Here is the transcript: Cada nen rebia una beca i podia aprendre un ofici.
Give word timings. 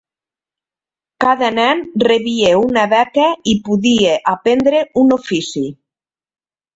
Cada 1.25 1.49
nen 1.57 1.83
rebia 2.07 2.53
una 2.61 2.85
beca 2.93 3.27
i 3.51 3.55
podia 3.67 4.15
aprendre 4.33 4.81
un 5.03 5.13
ofici. 5.19 5.63